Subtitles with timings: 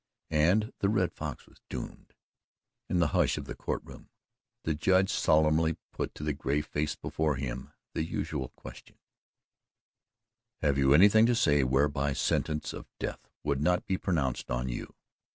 [0.31, 2.15] And the Red Fox was doomed.
[2.89, 4.09] In the hush of the Court Room
[4.63, 8.97] the Judge solemnly put to the gray face before him the usual question:
[10.63, 14.95] "Have you anything to say whereby sentence of death should not be pronounced on you?"